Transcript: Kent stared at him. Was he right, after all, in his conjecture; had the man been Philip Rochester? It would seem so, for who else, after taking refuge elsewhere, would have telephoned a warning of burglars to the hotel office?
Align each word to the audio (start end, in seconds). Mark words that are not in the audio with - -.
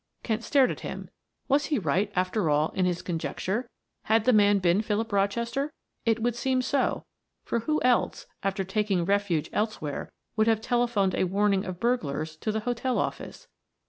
Kent 0.23 0.43
stared 0.43 0.71
at 0.71 0.79
him. 0.79 1.11
Was 1.47 1.65
he 1.67 1.77
right, 1.77 2.11
after 2.15 2.49
all, 2.49 2.69
in 2.69 2.85
his 2.85 3.03
conjecture; 3.03 3.69
had 4.05 4.25
the 4.25 4.33
man 4.33 4.57
been 4.57 4.81
Philip 4.81 5.11
Rochester? 5.11 5.73
It 6.07 6.23
would 6.23 6.35
seem 6.35 6.63
so, 6.63 7.05
for 7.45 7.59
who 7.59 7.79
else, 7.83 8.25
after 8.41 8.63
taking 8.63 9.05
refuge 9.05 9.47
elsewhere, 9.53 10.11
would 10.35 10.47
have 10.47 10.59
telephoned 10.59 11.13
a 11.13 11.25
warning 11.25 11.65
of 11.65 11.79
burglars 11.79 12.35
to 12.37 12.51
the 12.51 12.61
hotel 12.61 12.97
office? 12.97 13.47